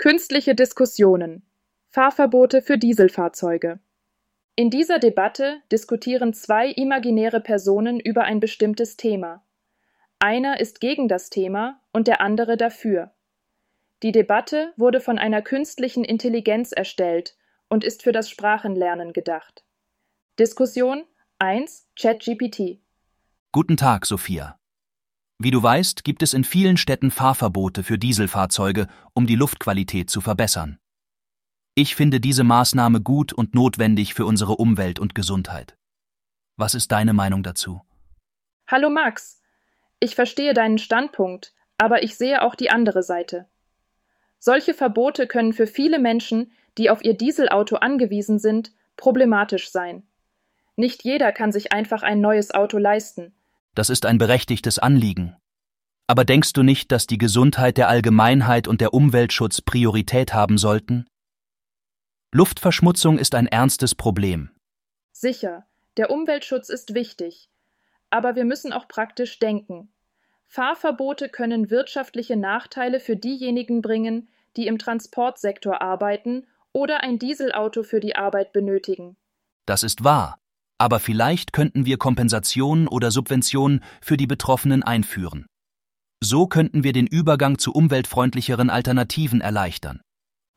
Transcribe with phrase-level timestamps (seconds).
[0.00, 1.42] Künstliche Diskussionen.
[1.90, 3.80] Fahrverbote für Dieselfahrzeuge.
[4.56, 9.44] In dieser Debatte diskutieren zwei imaginäre Personen über ein bestimmtes Thema.
[10.18, 13.12] Einer ist gegen das Thema und der andere dafür.
[14.02, 17.36] Die Debatte wurde von einer künstlichen Intelligenz erstellt
[17.68, 19.64] und ist für das Sprachenlernen gedacht.
[20.38, 21.04] Diskussion
[21.40, 22.80] 1 ChatGPT.
[23.52, 24.59] Guten Tag, Sophia.
[25.42, 30.20] Wie du weißt, gibt es in vielen Städten Fahrverbote für Dieselfahrzeuge, um die Luftqualität zu
[30.20, 30.78] verbessern.
[31.74, 35.78] Ich finde diese Maßnahme gut und notwendig für unsere Umwelt und Gesundheit.
[36.58, 37.80] Was ist deine Meinung dazu?
[38.66, 39.40] Hallo Max.
[39.98, 43.48] Ich verstehe deinen Standpunkt, aber ich sehe auch die andere Seite.
[44.38, 50.02] Solche Verbote können für viele Menschen, die auf ihr Dieselauto angewiesen sind, problematisch sein.
[50.76, 53.32] Nicht jeder kann sich einfach ein neues Auto leisten,
[53.74, 55.36] das ist ein berechtigtes Anliegen.
[56.06, 61.06] Aber denkst du nicht, dass die Gesundheit der Allgemeinheit und der Umweltschutz Priorität haben sollten?
[62.32, 64.50] Luftverschmutzung ist ein ernstes Problem.
[65.12, 67.48] Sicher, der Umweltschutz ist wichtig.
[68.10, 69.92] Aber wir müssen auch praktisch denken.
[70.46, 78.00] Fahrverbote können wirtschaftliche Nachteile für diejenigen bringen, die im Transportsektor arbeiten oder ein Dieselauto für
[78.00, 79.16] die Arbeit benötigen.
[79.64, 80.39] Das ist wahr
[80.80, 85.44] aber vielleicht könnten wir Kompensationen oder Subventionen für die Betroffenen einführen.
[86.22, 90.00] So könnten wir den Übergang zu umweltfreundlicheren Alternativen erleichtern.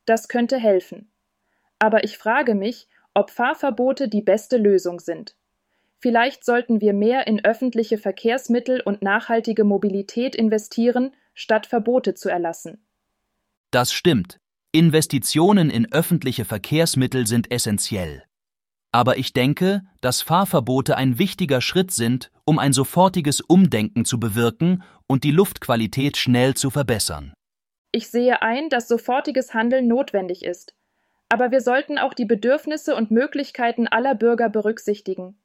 [0.06, 1.12] Das könnte helfen.
[1.78, 5.36] Aber ich frage mich, ob Fahrverbote die beste Lösung sind.
[5.98, 12.86] Vielleicht sollten wir mehr in öffentliche Verkehrsmittel und nachhaltige Mobilität investieren, statt Verbote zu erlassen.
[13.70, 14.38] Das stimmt.
[14.72, 18.24] Investitionen in öffentliche Verkehrsmittel sind essentiell.
[18.94, 24.84] Aber ich denke, dass Fahrverbote ein wichtiger Schritt sind, um ein sofortiges Umdenken zu bewirken
[25.08, 27.34] und die Luftqualität schnell zu verbessern.
[27.90, 30.76] Ich sehe ein, dass sofortiges Handeln notwendig ist.
[31.28, 35.40] Aber wir sollten auch die Bedürfnisse und Möglichkeiten aller Bürger berücksichtigen.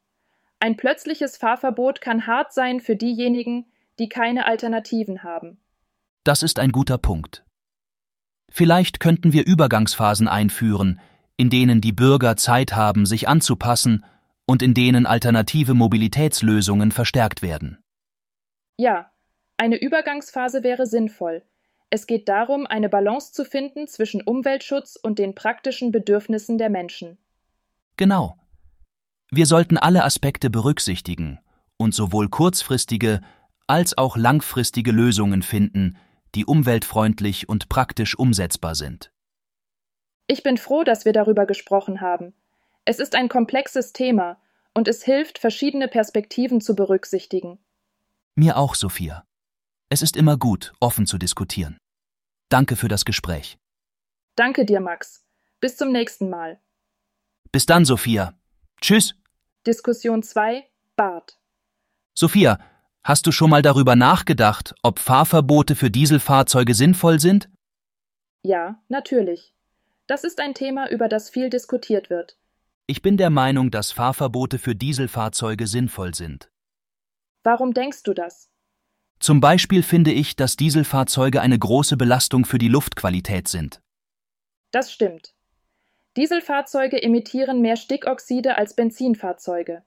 [0.60, 3.66] Ein plötzliches Fahrverbot kann hart sein für diejenigen,
[3.98, 5.60] die keine Alternativen haben.
[6.24, 7.44] Das ist ein guter Punkt.
[8.52, 11.02] Vielleicht könnten wir Übergangsphasen einführen,
[11.40, 14.04] in denen die Bürger Zeit haben, sich anzupassen
[14.46, 17.78] und in denen alternative Mobilitätslösungen verstärkt werden.
[18.76, 19.10] Ja,
[19.56, 21.44] eine Übergangsphase wäre sinnvoll.
[21.90, 27.18] Es geht darum, eine Balance zu finden zwischen Umweltschutz und den praktischen Bedürfnissen der Menschen.
[27.96, 28.36] Genau.
[29.32, 31.40] Wir sollten alle Aspekte berücksichtigen
[31.78, 33.22] und sowohl kurzfristige
[33.66, 35.96] als auch langfristige Lösungen finden,
[36.36, 39.14] die umweltfreundlich und praktisch umsetzbar sind.
[40.32, 42.36] Ich bin froh, dass wir darüber gesprochen haben.
[42.86, 44.40] Es ist ein komplexes Thema
[44.76, 47.58] und es hilft, verschiedene Perspektiven zu berücksichtigen.
[48.36, 49.26] Mir auch, Sophia.
[49.90, 51.80] Es ist immer gut, offen zu diskutieren.
[52.48, 53.58] Danke für das Gespräch.
[54.36, 55.26] Danke dir, Max.
[55.62, 56.60] Bis zum nächsten Mal.
[57.52, 58.36] Bis dann, Sophia.
[58.82, 59.16] Tschüss.
[59.66, 60.64] Diskussion 2
[60.96, 61.40] Bart.
[62.14, 62.60] Sophia,
[63.04, 67.50] hast du schon mal darüber nachgedacht, ob Fahrverbote für Dieselfahrzeuge sinnvoll sind?
[68.44, 69.56] Ja, natürlich.
[70.10, 72.36] Das ist ein Thema, über das viel diskutiert wird.
[72.88, 76.50] Ich bin der Meinung, dass Fahrverbote für Dieselfahrzeuge sinnvoll sind.
[77.44, 78.50] Warum denkst du das?
[79.20, 83.82] Zum Beispiel finde ich, dass Dieselfahrzeuge eine große Belastung für die Luftqualität sind.
[84.72, 85.36] Das stimmt.
[86.18, 89.84] Dieselfahrzeuge emittieren mehr Stickoxide als Benzinfahrzeuge.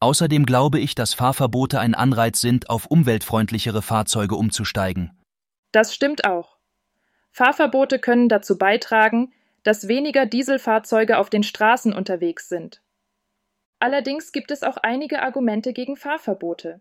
[0.00, 5.16] Außerdem glaube ich, dass Fahrverbote ein Anreiz sind, auf umweltfreundlichere Fahrzeuge umzusteigen.
[5.70, 6.56] Das stimmt auch.
[7.30, 9.32] Fahrverbote können dazu beitragen,
[9.64, 12.80] dass weniger Dieselfahrzeuge auf den Straßen unterwegs sind.
[13.80, 16.80] Allerdings gibt es auch einige Argumente gegen Fahrverbote.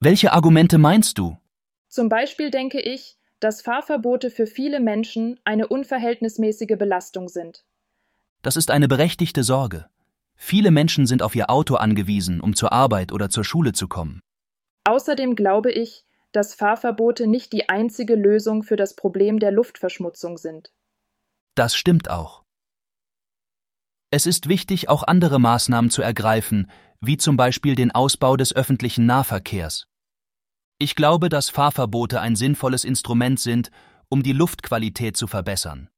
[0.00, 1.36] Welche Argumente meinst du?
[1.88, 7.64] Zum Beispiel denke ich, dass Fahrverbote für viele Menschen eine unverhältnismäßige Belastung sind.
[8.42, 9.86] Das ist eine berechtigte Sorge.
[10.36, 14.20] Viele Menschen sind auf ihr Auto angewiesen, um zur Arbeit oder zur Schule zu kommen.
[14.84, 20.72] Außerdem glaube ich, dass Fahrverbote nicht die einzige Lösung für das Problem der Luftverschmutzung sind.
[21.56, 22.42] Das stimmt auch.
[24.10, 26.70] Es ist wichtig, auch andere Maßnahmen zu ergreifen,
[27.00, 29.88] wie zum Beispiel den Ausbau des öffentlichen Nahverkehrs.
[30.78, 33.70] Ich glaube, dass Fahrverbote ein sinnvolles Instrument sind,
[34.10, 35.88] um die Luftqualität zu verbessern.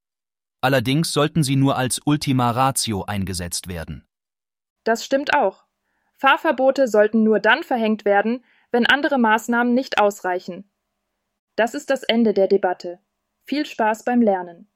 [0.60, 4.06] Allerdings sollten sie nur als Ultima Ratio eingesetzt werden.
[4.84, 5.64] Das stimmt auch.
[6.16, 10.70] Fahrverbote sollten nur dann verhängt werden, wenn andere Maßnahmen nicht ausreichen.
[11.56, 13.00] Das ist das Ende der Debatte.
[13.44, 14.70] Viel Spaß beim Lernen.